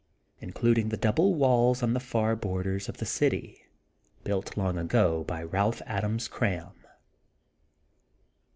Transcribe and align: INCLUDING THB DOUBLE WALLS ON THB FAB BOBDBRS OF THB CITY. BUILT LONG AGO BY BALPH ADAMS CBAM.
INCLUDING 0.39 0.89
THB 0.89 0.99
DOUBLE 0.99 1.35
WALLS 1.35 1.83
ON 1.83 1.91
THB 1.93 2.01
FAB 2.01 2.39
BOBDBRS 2.41 2.89
OF 2.89 2.97
THB 2.97 3.05
CITY. 3.05 3.61
BUILT 4.23 4.57
LONG 4.57 4.79
AGO 4.79 5.23
BY 5.25 5.45
BALPH 5.45 5.83
ADAMS 5.85 6.27
CBAM. 6.27 6.71